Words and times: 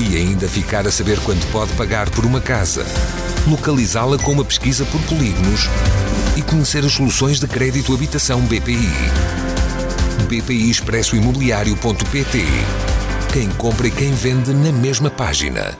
E 0.00 0.16
ainda 0.16 0.48
ficar 0.48 0.86
a 0.86 0.90
saber 0.90 1.18
quanto 1.20 1.46
pode 1.48 1.72
pagar 1.74 2.10
por 2.10 2.24
uma 2.24 2.40
casa 2.40 2.84
localizá-la 3.46 4.18
com 4.18 4.32
uma 4.32 4.44
pesquisa 4.44 4.84
por 4.86 5.00
polígonos 5.02 5.68
e 6.36 6.42
conhecer 6.42 6.84
as 6.84 6.92
soluções 6.92 7.38
de 7.38 7.46
crédito 7.46 7.94
habitação 7.94 8.40
BPI. 8.42 8.88
BPI 10.28 10.70
Expresso 10.70 11.14
Imobiliário.pt 11.16 12.38
Quem 13.32 13.50
compra 13.50 13.86
e 13.86 13.90
quem 13.90 14.12
vende 14.12 14.52
na 14.52 14.72
mesma 14.72 15.10
página. 15.10 15.76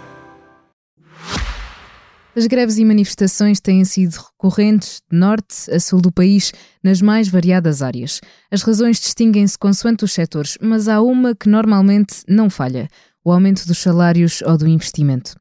As 2.37 2.49
greves 2.49 2.79
e 2.79 2.85
manifestações 2.85 3.61
têm 3.61 3.85
sido 3.85 4.17
recorrentes 4.17 5.01
de 5.09 5.17
norte 5.17 5.71
a 5.71 5.79
sul 5.79 6.01
do 6.01 6.11
país, 6.11 6.53
nas 6.83 7.01
mais 7.01 7.29
variadas 7.29 7.81
áreas. 7.81 8.21
As 8.51 8.63
razões 8.63 8.99
distinguem-se 8.99 9.57
consoante 9.57 10.05
os 10.05 10.13
setores, 10.13 10.59
mas 10.61 10.89
há 10.89 11.01
uma 11.01 11.33
que 11.35 11.49
normalmente 11.49 12.25
não 12.29 12.51
falha: 12.51 12.89
o 13.25 13.33
aumento 13.33 13.67
dos 13.67 13.79
salários 13.79 14.43
ou 14.43 14.59
do 14.59 14.69
investimento. 14.69 15.35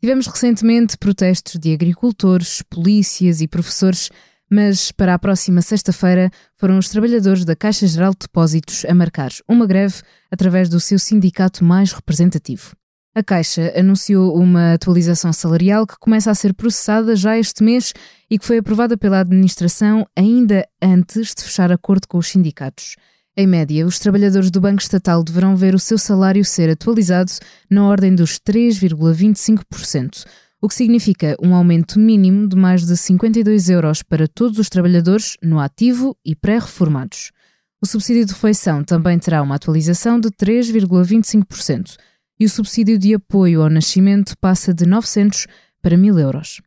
Tivemos 0.00 0.26
recentemente 0.26 0.96
protestos 0.98 1.58
de 1.58 1.72
agricultores, 1.72 2.62
polícias 2.62 3.40
e 3.40 3.48
professores, 3.48 4.10
mas 4.50 4.90
para 4.90 5.14
a 5.14 5.18
próxima 5.18 5.62
sexta-feira 5.62 6.30
foram 6.56 6.78
os 6.78 6.88
trabalhadores 6.88 7.44
da 7.44 7.54
Caixa 7.54 7.86
Geral 7.86 8.12
de 8.12 8.18
Depósitos 8.20 8.84
a 8.84 8.94
marcar 8.94 9.30
uma 9.48 9.66
greve 9.66 10.02
através 10.30 10.68
do 10.68 10.80
seu 10.80 10.98
sindicato 10.98 11.64
mais 11.64 11.92
representativo. 11.92 12.74
A 13.14 13.22
Caixa 13.22 13.72
anunciou 13.76 14.36
uma 14.36 14.74
atualização 14.74 15.32
salarial 15.32 15.84
que 15.84 15.98
começa 15.98 16.30
a 16.30 16.34
ser 16.34 16.54
processada 16.54 17.16
já 17.16 17.36
este 17.36 17.62
mês 17.62 17.92
e 18.30 18.38
que 18.38 18.46
foi 18.46 18.58
aprovada 18.58 18.96
pela 18.96 19.20
administração 19.20 20.06
ainda 20.16 20.66
antes 20.80 21.34
de 21.34 21.42
fechar 21.42 21.72
acordo 21.72 22.06
com 22.06 22.18
os 22.18 22.28
sindicatos. 22.28 22.94
Em 23.40 23.46
média, 23.46 23.86
os 23.86 23.98
trabalhadores 23.98 24.50
do 24.50 24.60
Banco 24.60 24.82
Estatal 24.82 25.24
deverão 25.24 25.56
ver 25.56 25.74
o 25.74 25.78
seu 25.78 25.96
salário 25.96 26.44
ser 26.44 26.68
atualizado 26.68 27.32
na 27.70 27.86
ordem 27.86 28.14
dos 28.14 28.38
3,25%, 28.38 30.26
o 30.60 30.68
que 30.68 30.74
significa 30.74 31.34
um 31.42 31.54
aumento 31.54 31.98
mínimo 31.98 32.46
de 32.46 32.54
mais 32.54 32.84
de 32.84 32.94
52 32.94 33.70
euros 33.70 34.02
para 34.02 34.28
todos 34.28 34.58
os 34.58 34.68
trabalhadores 34.68 35.38
no 35.42 35.58
ativo 35.58 36.14
e 36.22 36.36
pré-reformados. 36.36 37.32
O 37.80 37.86
subsídio 37.86 38.26
de 38.26 38.34
refeição 38.34 38.84
também 38.84 39.18
terá 39.18 39.40
uma 39.40 39.54
atualização 39.54 40.20
de 40.20 40.28
3,25% 40.28 41.96
e 42.38 42.44
o 42.44 42.50
subsídio 42.50 42.98
de 42.98 43.14
apoio 43.14 43.62
ao 43.62 43.70
nascimento 43.70 44.36
passa 44.38 44.74
de 44.74 44.84
900 44.84 45.46
para 45.80 45.96
1.000 45.96 46.20
euros. 46.20 46.60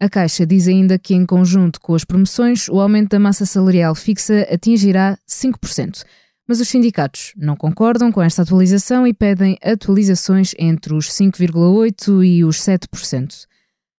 A 0.00 0.08
Caixa 0.08 0.46
diz 0.46 0.68
ainda 0.68 0.96
que, 0.96 1.12
em 1.12 1.26
conjunto 1.26 1.80
com 1.80 1.92
as 1.92 2.04
promoções, 2.04 2.68
o 2.68 2.80
aumento 2.80 3.10
da 3.10 3.18
massa 3.18 3.44
salarial 3.44 3.96
fixa 3.96 4.46
atingirá 4.48 5.18
5%. 5.28 6.04
Mas 6.46 6.60
os 6.60 6.68
sindicatos 6.68 7.32
não 7.36 7.56
concordam 7.56 8.12
com 8.12 8.22
esta 8.22 8.42
atualização 8.42 9.06
e 9.06 9.12
pedem 9.12 9.58
atualizações 9.60 10.54
entre 10.56 10.94
os 10.94 11.10
5,8% 11.10 12.24
e 12.24 12.44
os 12.44 12.58
7%. 12.58 13.44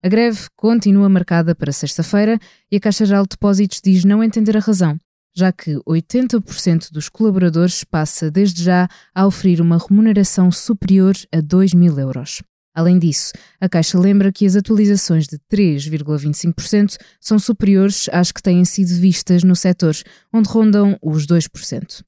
A 0.01 0.07
greve 0.07 0.47
continua 0.55 1.09
marcada 1.09 1.53
para 1.53 1.73
sexta-feira 1.73 2.39
e 2.71 2.77
a 2.77 2.79
Caixa 2.79 3.05
Geral 3.05 3.23
de 3.23 3.31
Depósitos 3.31 3.81
diz 3.83 4.05
não 4.05 4.23
entender 4.23 4.55
a 4.55 4.61
razão, 4.61 4.97
já 5.35 5.51
que 5.51 5.75
80% 5.85 6.91
dos 6.93 7.09
colaboradores 7.09 7.83
passa 7.83 8.31
desde 8.31 8.63
já 8.63 8.87
a 9.13 9.27
oferir 9.27 9.59
uma 9.59 9.77
remuneração 9.77 10.49
superior 10.49 11.13
a 11.33 11.41
2 11.41 11.73
mil 11.73 11.99
euros. 11.99 12.41
Além 12.73 12.99
disso, 12.99 13.33
a 13.59 13.67
Caixa 13.67 13.99
lembra 13.99 14.31
que 14.31 14.45
as 14.45 14.55
atualizações 14.55 15.27
de 15.27 15.37
3,25% 15.51 16.97
são 17.19 17.39
superiores 17.39 18.07
às 18.11 18.31
que 18.31 18.41
têm 18.41 18.63
sido 18.63 18.89
vistas 18.99 19.43
no 19.43 19.55
setor, 19.55 19.95
onde 20.31 20.49
rondam 20.49 20.97
os 21.01 21.25
2%. 21.25 22.03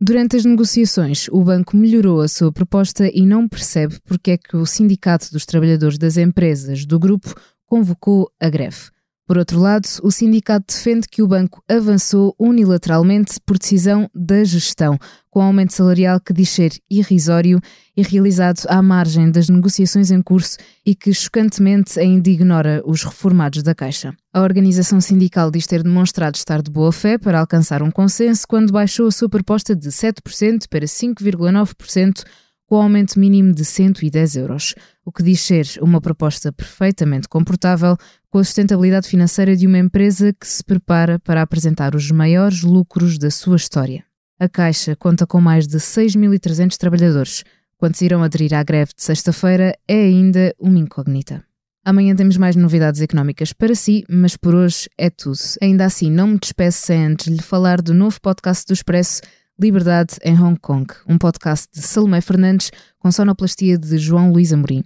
Durante 0.00 0.36
as 0.36 0.44
negociações, 0.44 1.28
o 1.30 1.42
banco 1.42 1.76
melhorou 1.76 2.20
a 2.20 2.28
sua 2.28 2.52
proposta 2.52 3.08
e 3.08 3.24
não 3.24 3.48
percebe 3.48 3.98
porque 4.04 4.32
é 4.32 4.36
que 4.36 4.56
o 4.56 4.66
Sindicato 4.66 5.32
dos 5.32 5.46
Trabalhadores 5.46 5.96
das 5.96 6.16
Empresas 6.16 6.84
do 6.84 6.98
grupo 6.98 7.34
convocou 7.64 8.30
a 8.40 8.48
greve. 8.48 8.93
Por 9.26 9.38
outro 9.38 9.58
lado, 9.58 9.88
o 10.02 10.10
sindicato 10.10 10.66
defende 10.68 11.08
que 11.08 11.22
o 11.22 11.26
banco 11.26 11.62
avançou 11.66 12.34
unilateralmente 12.38 13.40
por 13.46 13.58
decisão 13.58 14.06
da 14.14 14.44
gestão, 14.44 14.98
com 15.30 15.40
aumento 15.40 15.72
salarial 15.72 16.20
que 16.20 16.34
diz 16.34 16.50
ser 16.50 16.72
irrisório 16.90 17.58
e 17.96 18.02
realizado 18.02 18.66
à 18.68 18.82
margem 18.82 19.30
das 19.30 19.48
negociações 19.48 20.10
em 20.10 20.20
curso 20.20 20.58
e 20.84 20.94
que 20.94 21.12
chocantemente 21.14 21.98
ainda 21.98 22.28
ignora 22.28 22.82
os 22.84 23.02
reformados 23.02 23.62
da 23.62 23.74
Caixa. 23.74 24.14
A 24.30 24.42
organização 24.42 25.00
sindical 25.00 25.50
diz 25.50 25.66
ter 25.66 25.82
demonstrado 25.82 26.36
estar 26.36 26.60
de 26.60 26.70
boa 26.70 26.92
fé 26.92 27.16
para 27.16 27.40
alcançar 27.40 27.82
um 27.82 27.90
consenso 27.90 28.46
quando 28.46 28.72
baixou 28.72 29.06
a 29.06 29.10
sua 29.10 29.30
proposta 29.30 29.74
de 29.74 29.88
7% 29.88 30.68
para 30.68 30.84
5,9% 30.84 32.24
com 32.66 32.76
aumento 32.76 33.18
mínimo 33.18 33.54
de 33.54 33.64
110 33.64 34.36
euros, 34.36 34.74
o 35.04 35.12
que 35.12 35.22
diz 35.22 35.40
ser 35.40 35.66
uma 35.80 36.00
proposta 36.00 36.52
perfeitamente 36.52 37.28
comportável 37.28 37.96
com 38.34 38.40
a 38.40 38.44
sustentabilidade 38.44 39.06
financeira 39.06 39.54
de 39.54 39.64
uma 39.64 39.78
empresa 39.78 40.32
que 40.32 40.44
se 40.44 40.64
prepara 40.64 41.20
para 41.20 41.40
apresentar 41.40 41.94
os 41.94 42.10
maiores 42.10 42.62
lucros 42.62 43.16
da 43.16 43.30
sua 43.30 43.54
história. 43.54 44.04
A 44.40 44.48
Caixa 44.48 44.96
conta 44.96 45.24
com 45.24 45.40
mais 45.40 45.68
de 45.68 45.76
6.300 45.76 46.76
trabalhadores. 46.76 47.44
Quantos 47.76 48.02
irão 48.02 48.24
aderir 48.24 48.52
à 48.52 48.60
greve 48.64 48.90
de 48.96 49.04
sexta-feira 49.04 49.78
é 49.86 49.94
ainda 49.94 50.52
uma 50.58 50.80
incógnita. 50.80 51.44
Amanhã 51.84 52.12
temos 52.16 52.36
mais 52.36 52.56
novidades 52.56 53.00
económicas 53.00 53.52
para 53.52 53.72
si, 53.72 54.02
mas 54.10 54.36
por 54.36 54.52
hoje 54.52 54.88
é 54.98 55.10
tudo. 55.10 55.38
Ainda 55.62 55.84
assim, 55.84 56.10
não 56.10 56.26
me 56.26 56.38
despeço 56.40 56.86
sem 56.86 57.06
antes 57.06 57.28
lhe 57.28 57.40
falar 57.40 57.80
do 57.80 57.94
novo 57.94 58.20
podcast 58.20 58.66
do 58.66 58.72
Expresso 58.72 59.20
Liberdade 59.56 60.16
em 60.24 60.36
Hong 60.36 60.58
Kong, 60.58 60.92
um 61.08 61.18
podcast 61.18 61.68
de 61.72 61.82
Salomé 61.82 62.20
Fernandes 62.20 62.72
com 62.98 63.12
sonoplastia 63.12 63.78
de 63.78 63.96
João 63.96 64.32
Luís 64.32 64.52
Amorim. 64.52 64.82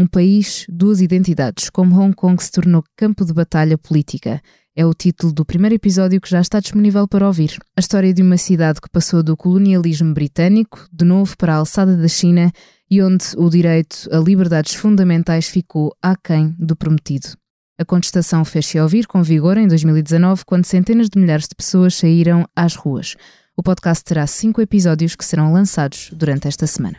Um 0.00 0.06
país, 0.06 0.64
duas 0.68 1.00
identidades, 1.00 1.68
como 1.68 2.00
Hong 2.00 2.14
Kong 2.14 2.40
se 2.40 2.52
tornou 2.52 2.84
campo 2.96 3.24
de 3.24 3.32
batalha 3.32 3.76
política. 3.76 4.40
É 4.76 4.86
o 4.86 4.94
título 4.94 5.32
do 5.32 5.44
primeiro 5.44 5.74
episódio 5.74 6.20
que 6.20 6.30
já 6.30 6.40
está 6.40 6.60
disponível 6.60 7.08
para 7.08 7.26
ouvir. 7.26 7.58
A 7.76 7.80
história 7.80 8.14
de 8.14 8.22
uma 8.22 8.36
cidade 8.36 8.80
que 8.80 8.88
passou 8.88 9.24
do 9.24 9.36
colonialismo 9.36 10.14
britânico, 10.14 10.86
de 10.92 11.04
novo 11.04 11.36
para 11.36 11.54
a 11.54 11.56
alçada 11.56 11.96
da 11.96 12.06
China, 12.06 12.52
e 12.88 13.02
onde 13.02 13.24
o 13.36 13.50
direito 13.50 14.08
a 14.12 14.18
liberdades 14.18 14.74
fundamentais 14.74 15.48
ficou 15.48 15.92
aquém 16.00 16.54
do 16.56 16.76
prometido. 16.76 17.30
A 17.76 17.84
contestação 17.84 18.44
fez-se 18.44 18.78
ouvir 18.78 19.04
com 19.04 19.20
vigor 19.20 19.56
em 19.56 19.66
2019, 19.66 20.44
quando 20.44 20.64
centenas 20.64 21.08
de 21.08 21.18
milhares 21.18 21.48
de 21.48 21.56
pessoas 21.56 21.96
saíram 21.96 22.46
às 22.54 22.76
ruas. 22.76 23.16
O 23.56 23.64
podcast 23.64 24.04
terá 24.04 24.24
cinco 24.28 24.60
episódios 24.60 25.16
que 25.16 25.24
serão 25.24 25.52
lançados 25.52 26.10
durante 26.12 26.46
esta 26.46 26.68
semana. 26.68 26.98